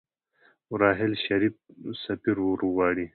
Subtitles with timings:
[0.81, 1.55] راحیل شريف
[2.03, 3.05] سفير ورغواړي.